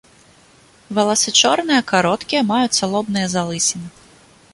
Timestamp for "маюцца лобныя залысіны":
2.53-3.87